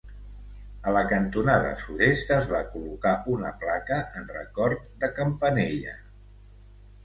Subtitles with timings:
[0.87, 5.99] A la cantonada sud-est es va col·locar una placa en record de Campanella.